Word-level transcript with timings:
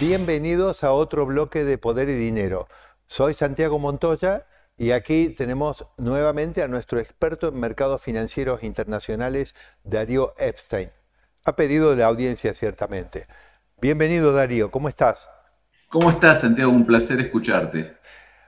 Bienvenidos 0.00 0.82
a 0.82 0.92
otro 0.92 1.26
bloque 1.26 1.62
de 1.62 1.76
Poder 1.76 2.08
y 2.08 2.14
Dinero. 2.14 2.68
Soy 3.06 3.34
Santiago 3.34 3.78
Montoya 3.78 4.46
y 4.78 4.92
aquí 4.92 5.28
tenemos 5.28 5.84
nuevamente 5.98 6.62
a 6.62 6.68
nuestro 6.68 7.00
experto 7.00 7.48
en 7.48 7.60
mercados 7.60 8.00
financieros 8.00 8.62
internacionales, 8.62 9.54
Darío 9.84 10.32
Epstein. 10.38 10.88
Ha 11.44 11.54
pedido 11.54 11.90
de 11.90 11.96
la 11.96 12.06
audiencia, 12.06 12.54
ciertamente. 12.54 13.26
Bienvenido, 13.82 14.32
Darío. 14.32 14.70
¿Cómo 14.70 14.88
estás? 14.88 15.28
¿Cómo 15.90 16.08
estás, 16.08 16.40
Santiago? 16.40 16.72
Un 16.72 16.86
placer 16.86 17.20
escucharte. 17.20 17.98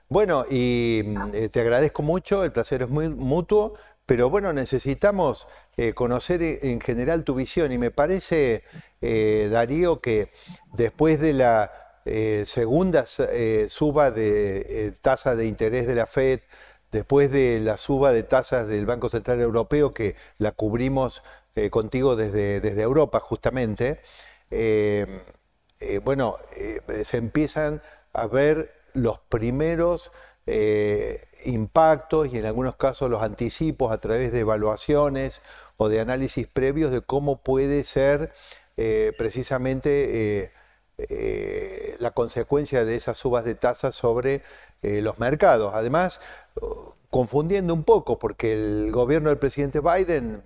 Bueno, 0.09 0.45
y 0.51 1.02
eh, 1.34 1.51
te 1.52 1.60
agradezco 1.60 2.02
mucho, 2.02 2.45
el 2.45 2.52
placer 2.52 2.80
es 2.80 2.88
muy 2.88 3.10
mutuo, 3.10 3.74
pero 4.06 4.30
bueno, 4.30 4.52
necesitamos 4.52 5.47
eh, 5.77 5.95
conocer 5.95 6.43
en 6.43 6.80
general 6.80 7.24
tu 7.24 7.34
visión. 7.34 7.73
Y 7.73 7.79
me 7.79 7.91
parece, 7.91 8.65
eh, 9.01 9.48
Darío, 9.51 10.01
que 10.01 10.33
después 10.74 11.20
de 11.20 11.33
la 11.33 12.01
eh, 12.05 12.45
segunda 12.46 13.07
suba 13.07 14.10
de 14.10 14.93
tasa 15.01 15.37
de 15.37 15.46
interés 15.46 15.87
de 15.87 15.95
la 15.95 16.07
Fed, 16.07 16.40
después 16.90 17.30
de 17.30 17.60
la 17.60 17.77
suba 17.77 18.12
de 18.12 18.24
tasas 18.24 18.66
del 18.66 18.87
Banco 18.87 19.09
Central 19.09 19.40
Europeo, 19.40 19.95
que 19.95 20.16
la 20.38 20.52
cubrimos 20.52 21.23
contigo 21.71 22.16
desde, 22.16 22.60
desde, 22.60 22.82
Europa 22.82 23.21
justamente, 23.21 24.01
bueno, 26.02 26.37
se 27.05 27.16
empiezan 27.18 27.82
a 28.12 28.27
ver 28.27 28.73
los 28.95 29.18
primeros 29.21 30.12
eh, 30.46 31.21
impactos 31.45 32.32
y 32.32 32.38
en 32.38 32.46
algunos 32.46 32.74
casos 32.74 33.09
los 33.09 33.23
anticipos 33.23 33.93
a 33.93 33.98
través 33.98 34.32
de 34.32 34.40
evaluaciones 34.40 35.40
o 35.76 35.88
de 35.88 36.01
análisis 36.01 36.49
previos 36.49 36.90
de 36.90 37.01
cómo 37.01 37.43
puede 37.43 37.84
ser 37.84 38.32
eh, 38.76 39.12
precisamente 39.16 40.52
eh, 40.99 41.96
la 42.01 42.10
consecuencia 42.10 42.84
de 42.84 42.96
esas 42.96 43.18
subas 43.18 43.45
de 43.45 43.54
tasas 43.54 43.95
sobre 43.95 44.43
los 44.82 45.21
mercados. 45.21 45.74
Además, 45.74 46.21
confundiendo 47.09 47.73
un 47.73 47.84
poco, 47.84 48.18
porque 48.18 48.54
el 48.54 48.90
gobierno 48.90 49.29
del 49.29 49.38
presidente 49.38 49.80
Biden 49.80 50.43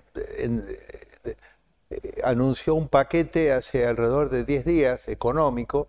anunció 2.23 2.75
un 2.75 2.89
paquete 2.89 3.53
hace 3.53 3.87
alrededor 3.87 4.29
de 4.29 4.45
10 4.45 4.65
días 4.67 5.09
económico, 5.09 5.89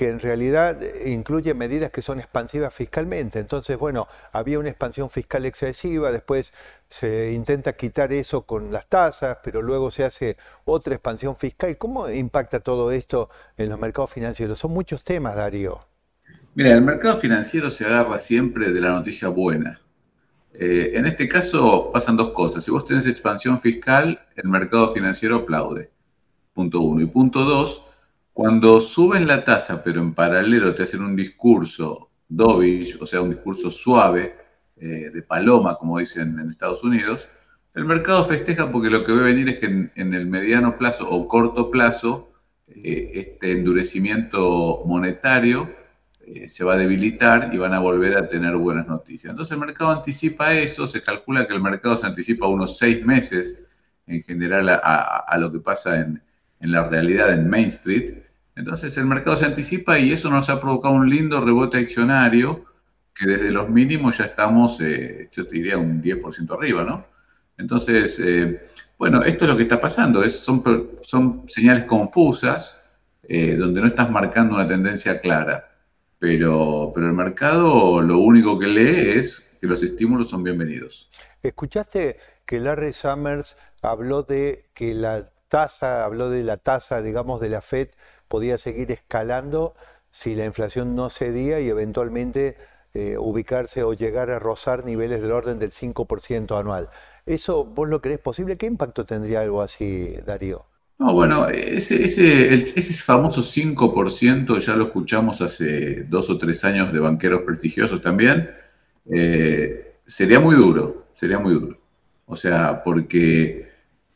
que 0.00 0.08
en 0.08 0.18
realidad 0.18 0.78
incluye 1.04 1.52
medidas 1.52 1.90
que 1.90 2.00
son 2.00 2.20
expansivas 2.20 2.72
fiscalmente. 2.72 3.38
Entonces, 3.38 3.76
bueno, 3.76 4.08
había 4.32 4.58
una 4.58 4.70
expansión 4.70 5.10
fiscal 5.10 5.44
excesiva, 5.44 6.10
después 6.10 6.54
se 6.88 7.32
intenta 7.32 7.74
quitar 7.74 8.10
eso 8.10 8.46
con 8.46 8.72
las 8.72 8.86
tasas, 8.86 9.36
pero 9.44 9.60
luego 9.60 9.90
se 9.90 10.04
hace 10.04 10.38
otra 10.64 10.94
expansión 10.94 11.36
fiscal. 11.36 11.76
¿Cómo 11.76 12.08
impacta 12.08 12.60
todo 12.60 12.92
esto 12.92 13.28
en 13.58 13.68
los 13.68 13.78
mercados 13.78 14.10
financieros? 14.10 14.58
Son 14.58 14.72
muchos 14.72 15.04
temas, 15.04 15.36
Darío. 15.36 15.80
Mira, 16.54 16.72
el 16.72 16.80
mercado 16.80 17.18
financiero 17.18 17.68
se 17.68 17.84
agarra 17.84 18.16
siempre 18.16 18.72
de 18.72 18.80
la 18.80 18.92
noticia 18.92 19.28
buena. 19.28 19.82
Eh, 20.54 20.92
en 20.94 21.04
este 21.04 21.28
caso 21.28 21.90
pasan 21.92 22.16
dos 22.16 22.30
cosas. 22.30 22.64
Si 22.64 22.70
vos 22.70 22.86
tenés 22.86 23.06
expansión 23.06 23.60
fiscal, 23.60 24.18
el 24.34 24.48
mercado 24.48 24.88
financiero 24.94 25.36
aplaude. 25.36 25.90
Punto 26.54 26.80
uno. 26.80 27.02
Y 27.02 27.06
punto 27.06 27.44
dos, 27.44 27.89
cuando 28.32 28.80
suben 28.80 29.26
la 29.26 29.44
tasa, 29.44 29.82
pero 29.82 30.00
en 30.00 30.14
paralelo 30.14 30.74
te 30.74 30.84
hacen 30.84 31.02
un 31.02 31.16
discurso 31.16 32.10
dovish, 32.28 32.96
o 33.00 33.06
sea, 33.06 33.20
un 33.20 33.30
discurso 33.30 33.70
suave, 33.70 34.34
eh, 34.82 35.10
de 35.12 35.20
paloma, 35.20 35.76
como 35.76 35.98
dicen 35.98 36.38
en 36.38 36.48
Estados 36.48 36.82
Unidos, 36.82 37.28
el 37.74 37.84
mercado 37.84 38.24
festeja 38.24 38.72
porque 38.72 38.88
lo 38.88 39.04
que 39.04 39.12
ve 39.12 39.24
venir 39.24 39.50
es 39.50 39.58
que 39.58 39.66
en, 39.66 40.14
el 40.14 40.24
mediano 40.24 40.78
plazo 40.78 41.06
o 41.10 41.28
corto 41.28 41.70
plazo, 41.70 42.32
eh, 42.66 43.10
este 43.14 43.52
endurecimiento 43.52 44.82
monetario 44.86 45.68
eh, 46.26 46.48
se 46.48 46.64
va 46.64 46.74
a 46.74 46.76
debilitar 46.78 47.50
y 47.52 47.58
van 47.58 47.74
a 47.74 47.78
volver 47.78 48.16
a 48.16 48.26
tener 48.26 48.56
buenas 48.56 48.88
noticias. 48.88 49.32
Entonces 49.32 49.52
el 49.52 49.60
mercado 49.60 49.90
anticipa 49.90 50.54
eso, 50.54 50.86
se 50.86 51.02
calcula 51.02 51.46
que 51.46 51.52
el 51.52 51.60
mercado 51.60 51.98
se 51.98 52.06
anticipa 52.06 52.46
unos 52.46 52.78
seis 52.78 53.04
meses 53.04 53.68
en 54.06 54.22
general 54.22 54.80
a, 54.82 55.36
lo 55.38 55.52
que 55.52 55.58
pasa 55.58 56.00
en, 56.00 56.22
en 56.60 56.72
la 56.72 56.88
realidad 56.88 57.32
en 57.32 57.48
Main 57.48 57.66
Street. 57.66 58.18
Entonces 58.54 58.96
el 58.96 59.06
mercado 59.06 59.36
se 59.36 59.46
anticipa 59.46 59.98
y 59.98 60.12
eso 60.12 60.30
nos 60.30 60.48
ha 60.50 60.60
provocado 60.60 60.94
un 60.94 61.08
lindo 61.08 61.40
rebote 61.40 61.78
accionario 61.78 62.64
que 63.14 63.26
desde 63.26 63.50
los 63.50 63.68
mínimos 63.68 64.18
ya 64.18 64.26
estamos, 64.26 64.80
eh, 64.80 65.28
yo 65.30 65.46
te 65.46 65.54
diría, 65.54 65.78
un 65.78 66.02
10% 66.02 66.54
arriba, 66.54 66.84
¿no? 66.84 67.06
Entonces, 67.58 68.18
eh, 68.24 68.66
bueno, 68.98 69.22
esto 69.22 69.44
es 69.44 69.50
lo 69.50 69.56
que 69.56 69.64
está 69.64 69.80
pasando, 69.80 70.22
es, 70.22 70.38
son, 70.38 70.62
son 71.02 71.44
señales 71.46 71.84
confusas 71.84 72.98
eh, 73.22 73.56
donde 73.56 73.80
no 73.80 73.86
estás 73.86 74.10
marcando 74.10 74.54
una 74.54 74.66
tendencia 74.66 75.20
clara, 75.20 75.70
pero, 76.18 76.92
pero 76.94 77.06
el 77.06 77.12
mercado 77.12 78.00
lo 78.00 78.18
único 78.18 78.58
que 78.58 78.66
lee 78.66 79.18
es 79.18 79.58
que 79.60 79.66
los 79.66 79.82
estímulos 79.82 80.30
son 80.30 80.42
bienvenidos. 80.42 81.10
¿Escuchaste 81.42 82.16
que 82.46 82.60
Larry 82.60 82.92
Summers 82.92 83.56
habló 83.82 84.22
de 84.22 84.70
que 84.74 84.94
la 84.94 85.30
tasa, 85.50 86.04
habló 86.06 86.30
de 86.30 86.42
la 86.44 86.56
tasa, 86.56 87.02
digamos, 87.02 87.42
de 87.42 87.50
la 87.50 87.60
Fed 87.60 87.90
podía 88.30 88.58
seguir 88.58 88.92
escalando 88.92 89.74
si 90.12 90.36
la 90.36 90.46
inflación 90.46 90.94
no 90.94 91.10
cedía 91.10 91.60
y 91.60 91.68
eventualmente 91.68 92.56
eh, 92.94 93.16
ubicarse 93.18 93.82
o 93.82 93.92
llegar 93.92 94.30
a 94.30 94.38
rozar 94.38 94.84
niveles 94.84 95.20
del 95.20 95.32
orden 95.32 95.58
del 95.58 95.72
5% 95.72 96.58
anual. 96.58 96.88
¿Eso 97.26 97.64
vos 97.64 97.88
lo 97.88 98.00
crees 98.00 98.20
posible? 98.20 98.56
¿Qué 98.56 98.66
impacto 98.66 99.04
tendría 99.04 99.40
algo 99.40 99.62
así, 99.62 100.14
Darío? 100.24 100.64
No, 100.98 101.12
bueno, 101.12 101.48
ese, 101.48 102.04
ese, 102.04 102.54
ese 102.54 103.02
famoso 103.02 103.42
5% 103.42 104.58
ya 104.58 104.76
lo 104.76 104.84
escuchamos 104.86 105.40
hace 105.40 106.04
dos 106.04 106.30
o 106.30 106.38
tres 106.38 106.64
años 106.64 106.92
de 106.92 107.00
banqueros 107.00 107.42
prestigiosos 107.42 108.00
también. 108.00 108.50
Eh, 109.10 109.96
sería 110.06 110.38
muy 110.38 110.54
duro, 110.56 111.06
sería 111.14 111.38
muy 111.38 111.54
duro. 111.54 111.78
O 112.26 112.36
sea, 112.36 112.82
porque 112.82 113.69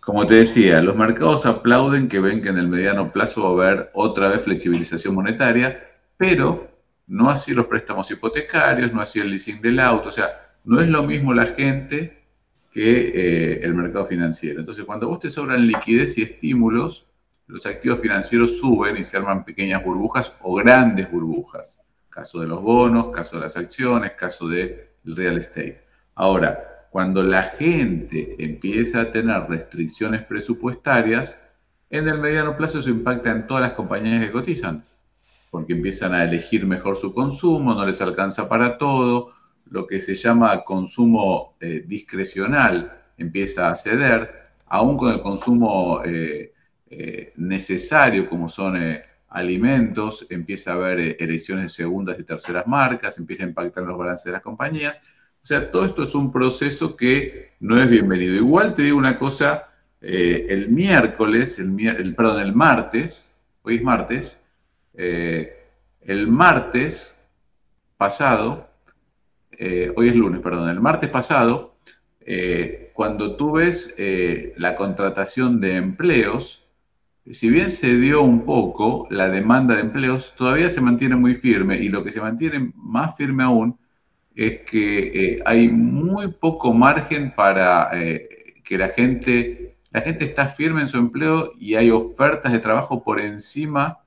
como 0.04 0.26
te 0.26 0.34
decía, 0.34 0.82
los 0.82 0.96
mercados 0.96 1.46
aplauden 1.46 2.08
que 2.08 2.20
ven 2.20 2.42
que 2.42 2.50
en 2.50 2.58
el 2.58 2.68
mediano 2.68 3.10
plazo 3.10 3.42
va 3.42 3.48
a 3.48 3.70
haber 3.70 3.90
otra 3.94 4.28
vez 4.28 4.44
flexibilización 4.44 5.14
monetaria, 5.14 5.82
pero 6.18 6.68
no 7.06 7.30
así 7.30 7.54
los 7.54 7.66
préstamos 7.66 8.10
hipotecarios, 8.10 8.92
no 8.92 9.00
así 9.00 9.18
el 9.20 9.30
leasing 9.30 9.62
del 9.62 9.80
auto, 9.80 10.10
o 10.10 10.12
sea, 10.12 10.28
no 10.66 10.80
es 10.80 10.88
lo 10.88 11.02
mismo 11.04 11.32
la 11.32 11.46
gente 11.46 12.22
que 12.70 13.08
eh, 13.08 13.60
el 13.64 13.72
mercado 13.74 14.04
financiero. 14.04 14.60
Entonces, 14.60 14.84
cuando 14.84 15.08
vos 15.08 15.20
te 15.20 15.30
sobran 15.30 15.66
liquidez 15.66 16.18
y 16.18 16.22
estímulos, 16.22 17.10
los 17.46 17.64
activos 17.64 18.00
financieros 18.00 18.58
suben 18.58 18.98
y 18.98 19.04
se 19.04 19.16
arman 19.16 19.44
pequeñas 19.44 19.82
burbujas 19.82 20.38
o 20.42 20.54
grandes 20.54 21.10
burbujas. 21.10 21.80
Caso 22.10 22.40
de 22.40 22.46
los 22.46 22.60
bonos, 22.60 23.10
caso 23.10 23.36
de 23.36 23.42
las 23.44 23.56
acciones, 23.56 24.12
caso 24.12 24.48
del 24.48 24.88
real 25.04 25.38
estate. 25.38 25.82
Ahora, 26.14 26.73
cuando 26.94 27.24
la 27.24 27.42
gente 27.42 28.36
empieza 28.38 29.00
a 29.00 29.10
tener 29.10 29.48
restricciones 29.48 30.22
presupuestarias, 30.22 31.44
en 31.90 32.06
el 32.06 32.20
mediano 32.20 32.56
plazo 32.56 32.78
eso 32.78 32.88
impacta 32.88 33.32
en 33.32 33.48
todas 33.48 33.62
las 33.62 33.72
compañías 33.72 34.24
que 34.24 34.30
cotizan, 34.30 34.84
porque 35.50 35.72
empiezan 35.72 36.14
a 36.14 36.22
elegir 36.22 36.64
mejor 36.68 36.94
su 36.94 37.12
consumo, 37.12 37.74
no 37.74 37.84
les 37.84 38.00
alcanza 38.00 38.48
para 38.48 38.78
todo, 38.78 39.32
lo 39.70 39.88
que 39.88 39.98
se 39.98 40.14
llama 40.14 40.62
consumo 40.62 41.56
eh, 41.58 41.82
discrecional 41.84 42.92
empieza 43.18 43.72
a 43.72 43.74
ceder, 43.74 44.44
aún 44.68 44.96
con 44.96 45.12
el 45.12 45.20
consumo 45.20 46.00
eh, 46.04 46.52
eh, 46.88 47.32
necesario 47.38 48.28
como 48.28 48.48
son 48.48 48.80
alimentos, 49.30 50.28
empieza 50.30 50.70
a 50.70 50.74
haber 50.76 51.20
elecciones 51.20 51.64
de 51.64 51.68
segundas 51.70 52.20
y 52.20 52.22
terceras 52.22 52.68
marcas, 52.68 53.18
empieza 53.18 53.42
a 53.42 53.48
impactar 53.48 53.82
los 53.82 53.98
balances 53.98 54.26
de 54.26 54.30
las 54.30 54.42
compañías. 54.42 55.00
O 55.44 55.46
sea, 55.46 55.70
todo 55.70 55.84
esto 55.84 56.02
es 56.02 56.14
un 56.14 56.32
proceso 56.32 56.96
que 56.96 57.50
no 57.60 57.78
es 57.78 57.86
bienvenido. 57.90 58.34
Igual 58.34 58.74
te 58.74 58.80
digo 58.80 58.96
una 58.96 59.18
cosa, 59.18 59.68
eh, 60.00 60.46
el 60.48 60.70
miércoles, 60.70 61.58
el, 61.58 62.14
perdón, 62.14 62.40
el 62.40 62.54
martes, 62.54 63.44
hoy 63.60 63.76
es 63.76 63.82
martes, 63.82 64.42
eh, 64.94 65.52
el 66.00 66.28
martes 66.28 67.28
pasado, 67.98 68.70
eh, 69.52 69.92
hoy 69.94 70.08
es 70.08 70.16
lunes, 70.16 70.40
perdón, 70.40 70.70
el 70.70 70.80
martes 70.80 71.10
pasado, 71.10 71.74
cuando 72.94 73.36
tú 73.36 73.52
ves 73.52 73.96
la 74.56 74.74
contratación 74.76 75.60
de 75.60 75.76
empleos, 75.76 76.70
si 77.30 77.50
bien 77.50 77.68
se 77.68 77.98
dio 77.98 78.22
un 78.22 78.46
poco 78.46 79.06
la 79.10 79.28
demanda 79.28 79.74
de 79.74 79.82
empleos, 79.82 80.34
todavía 80.36 80.70
se 80.70 80.80
mantiene 80.80 81.16
muy 81.16 81.34
firme 81.34 81.76
y 81.76 81.90
lo 81.90 82.02
que 82.02 82.12
se 82.12 82.22
mantiene 82.22 82.72
más 82.76 83.14
firme 83.14 83.42
aún 83.42 83.78
es 84.34 84.62
que 84.62 85.34
eh, 85.34 85.36
hay 85.44 85.68
muy 85.68 86.28
poco 86.28 86.74
margen 86.74 87.32
para 87.34 87.90
eh, 87.92 88.54
que 88.64 88.76
la 88.76 88.88
gente, 88.88 89.76
la 89.90 90.00
gente 90.00 90.24
está 90.24 90.48
firme 90.48 90.80
en 90.80 90.88
su 90.88 90.98
empleo 90.98 91.52
y 91.58 91.76
hay 91.76 91.90
ofertas 91.90 92.52
de 92.52 92.58
trabajo 92.58 93.02
por 93.04 93.20
encima 93.20 94.00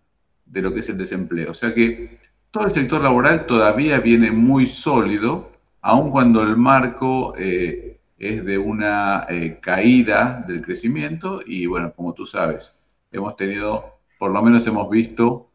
de 0.46 0.62
lo 0.62 0.74
que 0.74 0.82
es 0.82 0.90
el 0.90 0.98
desempleo. 0.98 1.52
O 1.52 1.54
sea 1.54 1.74
que 1.74 2.20
todo 2.52 2.66
el 2.66 2.72
sector 2.72 3.02
laboral 3.02 3.46
todavía 3.46 4.00
viene 4.00 4.32
muy 4.32 4.68
sólido, 4.68 5.52
aun 5.82 6.12
cuando 6.12 6.42
el 6.42 6.58
marco 6.58 7.34
eh, 7.38 8.00
es 8.20 8.44
de 8.44 8.58
una 8.58 9.28
caída 9.62 10.44
del 10.48 10.62
crecimiento 10.62 11.42
y 11.46 11.68
bueno, 11.68 11.94
como 11.94 12.14
tú 12.14 12.26
sabes, 12.26 12.92
hemos 13.12 13.36
tenido, 13.36 14.00
por 14.18 14.32
lo 14.32 14.42
menos 14.42 14.66
hemos 14.68 14.90
visto 14.90 15.52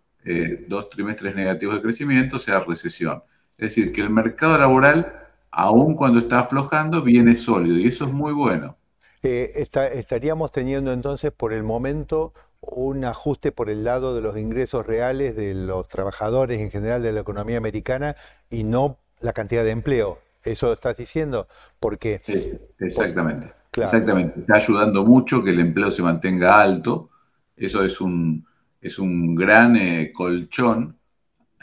dos 0.68 0.88
trimestres 0.88 1.34
negativos 1.34 1.74
de 1.74 1.82
crecimiento, 1.82 2.36
o 2.36 2.38
sea, 2.38 2.60
recesión. 2.60 3.20
Es 3.62 3.74
decir, 3.74 3.92
que 3.92 4.00
el 4.00 4.10
mercado 4.10 4.58
laboral, 4.58 5.12
aun 5.50 5.94
cuando 5.94 6.18
está 6.18 6.40
aflojando, 6.40 7.02
viene 7.02 7.36
sólido 7.36 7.78
y 7.78 7.86
eso 7.86 8.06
es 8.06 8.12
muy 8.12 8.32
bueno. 8.32 8.76
Eh, 9.22 9.52
estaríamos 9.94 10.50
teniendo 10.50 10.92
entonces 10.92 11.30
por 11.30 11.52
el 11.52 11.62
momento 11.62 12.32
un 12.60 13.04
ajuste 13.04 13.52
por 13.52 13.70
el 13.70 13.84
lado 13.84 14.14
de 14.14 14.20
los 14.20 14.36
ingresos 14.36 14.86
reales 14.86 15.36
de 15.36 15.54
los 15.54 15.86
trabajadores 15.88 16.60
en 16.60 16.70
general 16.70 17.02
de 17.02 17.12
la 17.12 17.20
economía 17.20 17.58
americana 17.58 18.16
y 18.50 18.64
no 18.64 18.98
la 19.20 19.32
cantidad 19.32 19.64
de 19.64 19.70
empleo. 19.70 20.18
¿Eso 20.42 20.72
estás 20.72 20.96
diciendo? 20.96 21.46
Porque... 21.78 22.20
Sí, 22.24 22.58
exactamente. 22.80 23.52
Exactamente. 23.76 24.40
Está 24.40 24.56
ayudando 24.56 25.04
mucho 25.04 25.42
que 25.42 25.50
el 25.50 25.60
empleo 25.60 25.90
se 25.90 26.02
mantenga 26.02 26.60
alto 26.60 27.10
eso 27.56 27.84
es 27.84 28.00
un, 28.00 28.44
es 28.80 28.98
un 28.98 29.34
gran 29.34 29.76
eh, 29.76 30.10
colchón 30.12 30.96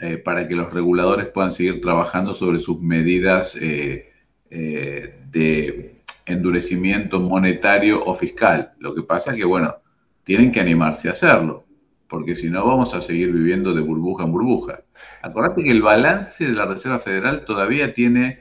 eh, 0.00 0.16
para 0.18 0.48
que 0.48 0.56
los 0.56 0.72
reguladores 0.72 1.26
puedan 1.26 1.52
seguir 1.52 1.80
trabajando 1.80 2.32
sobre 2.32 2.58
sus 2.58 2.80
medidas 2.80 3.56
eh, 3.60 4.06
de 4.50 5.96
endurecimiento 6.26 7.20
monetario 7.20 8.02
o 8.04 8.14
fiscal. 8.14 8.72
Lo 8.78 8.94
que 8.94 9.02
pasa 9.02 9.30
es 9.30 9.36
que, 9.36 9.44
bueno, 9.44 9.76
tienen 10.24 10.50
que 10.50 10.60
animarse 10.60 11.08
a 11.08 11.12
hacerlo, 11.12 11.64
porque 12.08 12.34
si 12.34 12.50
no 12.50 12.66
vamos 12.66 12.94
a 12.94 13.00
seguir 13.00 13.32
viviendo 13.32 13.74
de 13.74 13.80
burbuja 13.80 14.24
en 14.24 14.32
burbuja. 14.32 14.82
Acordate 15.22 15.62
que 15.62 15.70
el 15.70 15.82
balance 15.82 16.46
de 16.48 16.54
la 16.54 16.66
Reserva 16.66 16.98
Federal 16.98 17.44
todavía 17.44 17.94
tiene, 17.94 18.40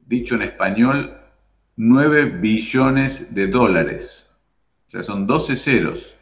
dicho 0.00 0.34
en 0.34 0.42
español, 0.42 1.16
9 1.76 2.24
billones 2.40 3.34
de 3.34 3.48
dólares. 3.48 4.36
O 4.86 4.90
sea, 4.90 5.02
son 5.02 5.26
12 5.26 5.56
ceros 5.56 6.16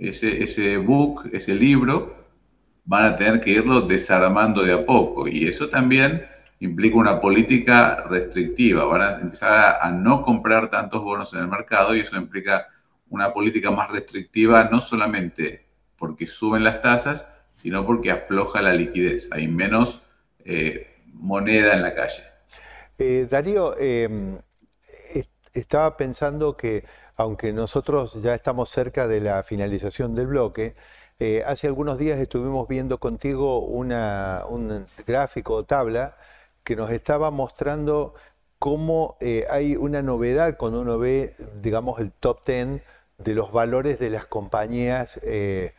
ese, 0.00 0.42
ese 0.42 0.78
book, 0.78 1.28
ese 1.32 1.54
libro, 1.54 2.19
van 2.90 3.04
a 3.04 3.14
tener 3.14 3.38
que 3.38 3.50
irlo 3.50 3.82
desarmando 3.82 4.64
de 4.64 4.72
a 4.72 4.84
poco. 4.84 5.28
Y 5.28 5.46
eso 5.46 5.68
también 5.68 6.26
implica 6.58 6.96
una 6.96 7.20
política 7.20 8.02
restrictiva. 8.10 8.84
Van 8.84 9.00
a 9.00 9.20
empezar 9.20 9.78
a, 9.80 9.90
no 9.92 10.22
comprar 10.22 10.68
tantos 10.70 11.00
bonos 11.04 11.32
en 11.32 11.38
el 11.38 11.46
mercado 11.46 11.94
y 11.94 12.00
eso 12.00 12.16
implica 12.16 12.66
una 13.08 13.32
política 13.32 13.70
más 13.70 13.92
restrictiva, 13.92 14.64
no 14.72 14.80
solamente 14.80 15.66
porque 15.96 16.26
suben 16.26 16.64
las 16.64 16.82
tasas, 16.82 17.32
sino 17.52 17.86
porque 17.86 18.10
afloja 18.10 18.60
la 18.60 18.72
liquidez. 18.72 19.30
Hay 19.30 19.46
menos 19.46 20.02
eh, 20.44 20.96
moneda 21.12 21.74
en 21.74 21.82
la 21.82 21.94
calle. 21.94 22.24
Eh, 22.98 23.28
Darío, 23.30 23.78
em, 23.78 24.36
estaba 25.52 25.96
pensando 25.96 26.56
que 26.56 26.82
aunque 27.14 27.52
nosotros 27.52 28.20
ya 28.20 28.34
estamos 28.34 28.68
cerca 28.68 29.06
de 29.06 29.20
la 29.20 29.44
finalización 29.44 30.16
del 30.16 30.26
bloque, 30.26 30.74
eh, 31.20 31.42
hace 31.46 31.66
algunos 31.66 31.98
días 31.98 32.18
estuvimos 32.18 32.66
viendo 32.66 32.98
contigo 32.98 33.60
una, 33.60 34.44
un 34.48 34.86
gráfico 35.06 35.52
o 35.52 35.64
tabla 35.64 36.16
que 36.64 36.76
nos 36.76 36.90
estaba 36.90 37.30
mostrando 37.30 38.14
cómo 38.58 39.18
eh, 39.20 39.44
hay 39.50 39.76
una 39.76 40.00
novedad 40.00 40.56
cuando 40.56 40.80
uno 40.80 40.98
ve, 40.98 41.34
digamos, 41.60 42.00
el 42.00 42.10
top 42.10 42.38
10 42.46 42.80
de 43.18 43.34
los 43.34 43.52
valores 43.52 43.98
de 43.98 44.08
las 44.08 44.24
compañías 44.24 45.20
eh, 45.22 45.74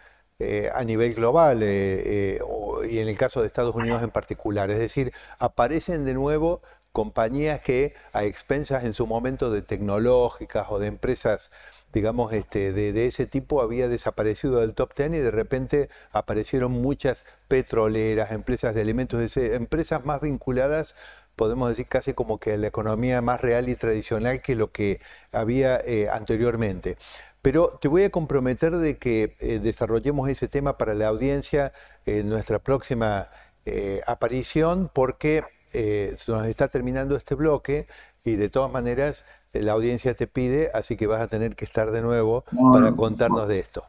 a 0.74 0.84
nivel 0.84 1.16
global 1.16 1.64
y 1.64 3.00
en 3.00 3.08
el 3.08 3.18
caso 3.18 3.42
de 3.42 3.48
Estados 3.48 3.74
Unidos 3.74 4.04
en 4.04 4.12
particular. 4.12 4.70
Es 4.70 4.78
decir, 4.80 5.12
aparecen 5.40 6.06
de 6.06 6.14
nuevo 6.14 6.62
compañías 6.92 7.62
que 7.62 7.94
a 8.14 8.24
expensas 8.24 8.84
en 8.84 8.94
su 8.94 9.08
momento 9.08 9.50
de 9.50 9.62
tecnológicas 9.62 10.68
o 10.70 10.80
de 10.80 10.88
empresas, 10.88 11.52
digamos, 11.94 12.34
este, 12.34 12.74
de, 12.74 13.06
ese 13.06 13.26
tipo 13.26 13.62
había 13.62 13.88
desaparecido 13.88 14.60
del 14.60 14.74
top 14.74 14.94
ten 14.94 15.14
y 15.14 15.20
de 15.20 15.32
repente 15.32 15.90
aparecieron 16.12 16.72
muchas 16.72 17.26
petroleras, 17.48 18.32
empresas 18.32 18.76
de 18.76 18.82
alimentos, 18.82 19.38
empresas 19.38 20.06
más 20.06 20.22
vinculadas 20.22 20.96
podemos 21.36 21.70
decir 21.70 21.88
casi 21.88 22.14
como 22.14 22.40
que 22.40 22.58
la 22.58 22.68
economía 22.68 23.22
más 23.22 23.42
real 23.42 23.68
y 23.68 23.76
tradicional 23.76 24.42
que 24.44 24.56
lo 24.56 24.72
que 24.72 25.00
había 25.32 25.80
eh, 25.80 26.08
anteriormente. 26.08 26.98
Pero 27.42 27.80
te 27.82 27.88
voy 27.88 28.04
a 28.04 28.12
comprometer 28.12 28.78
de 28.78 28.98
que 28.98 29.36
eh, 29.40 29.60
desarrollemos 29.60 30.30
ese 30.30 30.48
tema 30.48 30.78
para 30.78 30.94
la 30.94 31.08
audiencia 31.08 31.74
en 32.06 32.30
nuestra 32.30 32.60
próxima 32.60 33.30
eh, 33.66 34.02
aparición, 34.06 34.92
porque 34.94 35.44
eh, 35.74 36.14
se 36.16 36.32
nos 36.32 36.46
está 36.48 36.68
terminando 36.68 37.16
este 37.16 37.36
bloque 37.36 37.88
y 38.24 38.36
de 38.36 38.50
todas 38.50 38.72
maneras 38.72 39.24
eh, 39.54 39.62
la 39.62 39.74
audiencia 39.74 40.14
te 40.14 40.28
pide, 40.28 40.70
así 40.74 40.96
que 40.96 41.08
vas 41.08 41.22
a 41.22 41.28
tener 41.28 41.56
que 41.56 41.66
estar 41.66 41.92
de 41.92 42.02
nuevo 42.02 42.44
para 42.74 42.92
contarnos 42.94 43.48
de 43.48 43.60
esto. 43.60 43.84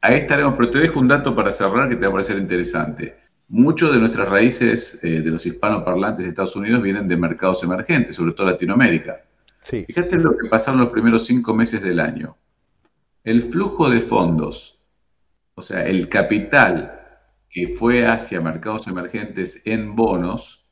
Ahí 0.00 0.16
estaremos, 0.16 0.54
pero 0.56 0.70
te 0.70 0.78
dejo 0.78 1.00
un 1.00 1.08
dato 1.08 1.34
para 1.34 1.50
cerrar 1.50 1.88
que 1.88 1.96
te 1.96 2.02
va 2.02 2.08
a 2.08 2.12
parecer 2.12 2.36
interesante. 2.38 3.16
Muchos 3.48 3.92
de 3.92 3.98
nuestras 3.98 4.28
raíces 4.28 5.02
eh, 5.02 5.20
de 5.20 5.30
los 5.30 5.44
hispanoparlantes 5.46 6.24
de 6.24 6.28
Estados 6.28 6.56
Unidos 6.56 6.82
vienen 6.82 7.08
de 7.08 7.16
mercados 7.16 7.62
emergentes, 7.62 8.14
sobre 8.14 8.32
todo 8.32 8.46
Latinoamérica. 8.46 9.22
Sí. 9.60 9.84
Fíjate 9.86 10.16
lo 10.16 10.36
que 10.36 10.48
pasaron 10.48 10.80
los 10.80 10.90
primeros 10.90 11.24
cinco 11.24 11.54
meses 11.54 11.82
del 11.82 12.00
año. 12.00 12.36
El 13.22 13.42
flujo 13.42 13.88
de 13.88 14.02
fondos, 14.02 14.84
o 15.54 15.62
sea, 15.62 15.86
el 15.86 16.08
capital 16.08 17.00
que 17.54 17.68
fue 17.68 18.06
hacia 18.06 18.40
mercados 18.40 18.88
emergentes 18.88 19.62
en 19.64 19.94
bonos, 19.94 20.63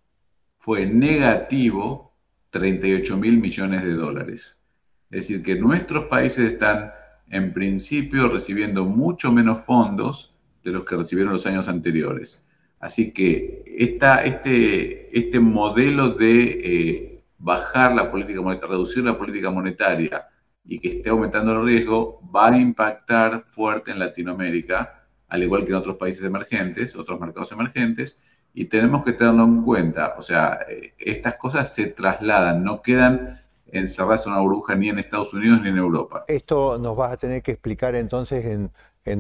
fue 0.63 0.87
negativo 0.87 2.15
38 2.51 3.17
mil 3.17 3.39
millones 3.39 3.83
de 3.83 3.95
dólares. 3.95 4.63
Es 5.11 5.27
decir, 5.27 5.43
que 5.43 5.57
nuestros 5.57 6.05
países 6.05 6.53
están 6.53 6.93
en 7.29 7.53
principio 7.53 8.29
recibiendo 8.29 8.85
mucho 8.85 9.33
menos 9.33 9.65
fondos 9.65 10.39
de 10.63 10.71
los 10.71 10.85
que 10.85 10.95
recibieron 10.95 11.33
los 11.33 11.47
años 11.47 11.67
anteriores. 11.67 12.47
Así 12.79 13.13
que 13.13 13.65
esta, 13.77 14.23
este, 14.25 15.19
este 15.19 15.41
modelo 15.41 16.11
de 16.11 16.43
eh, 16.45 17.25
bajar 17.39 17.93
la 17.97 18.09
política 18.09 18.41
monetaria, 18.41 18.71
reducir 18.71 19.03
la 19.03 19.19
política 19.19 19.51
monetaria 19.51 20.29
y 20.65 20.79
que 20.79 20.91
esté 20.91 21.11
aumentando 21.11 21.55
el 21.55 21.65
riesgo, 21.67 22.21
va 22.33 22.51
a 22.51 22.57
impactar 22.57 23.43
fuerte 23.45 23.91
en 23.91 23.99
Latinoamérica, 23.99 25.09
al 25.27 25.43
igual 25.43 25.65
que 25.65 25.71
en 25.71 25.77
otros 25.77 25.97
países 25.97 26.25
emergentes, 26.25 26.95
otros 26.95 27.19
mercados 27.19 27.51
emergentes, 27.51 28.23
y 28.55 28.67
tenemos 28.67 29.05
que 29.05 29.13
tenerlo 29.13 29.45
en 29.45 29.63
cuenta. 29.63 30.15
O 30.19 30.23
sea, 30.23 30.61
eh, 30.69 30.95
estas 30.99 31.37
cosas 31.37 31.73
se 31.73 31.87
trasladan, 31.87 32.63
no 32.63 32.83
quedan 32.83 33.41
encerradas 33.71 34.27
en 34.27 34.33
una 34.33 34.43
burbuja 34.43 34.75
ni 34.75 34.91
en 34.91 34.99
Estados 34.99 35.33
Unidos 35.33 35.63
ni 35.63 35.71
en 35.71 35.79
Europa. 35.79 36.25
Esto 36.29 36.79
nos 36.79 36.97
vas 36.97 37.13
a 37.13 37.17
tener 37.17 37.43
que 37.43 37.53
explicar 37.53 37.95
entonces 37.95 38.45
en, 38.45 38.71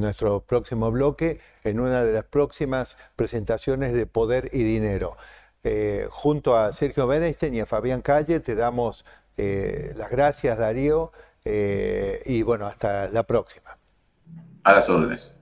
nuestro 0.00 0.40
próximo 0.40 0.92
bloque, 0.92 1.40
en 1.64 1.80
una 1.80 2.04
de 2.04 2.12
las 2.12 2.24
próximas 2.24 2.96
presentaciones 3.16 3.92
de 3.94 4.06
Poder 4.06 4.50
y 4.52 4.62
Dinero. 4.62 5.16
Eh, 5.64 6.06
junto 6.10 6.56
a 6.56 6.72
Sergio 6.72 7.06
Bernstein 7.06 7.54
y 7.54 7.60
a 7.60 7.66
Fabián 7.66 8.02
Calle 8.02 8.40
te 8.40 8.54
damos 8.54 9.04
eh, 9.36 9.92
las 9.96 10.10
gracias, 10.10 10.58
Darío, 10.58 11.12
y 11.44 12.42
bueno, 12.42 12.66
hasta 12.66 13.08
la 13.08 13.24
próxima. 13.24 13.76
A 14.62 14.72
las 14.74 14.88
órdenes. 14.88 15.41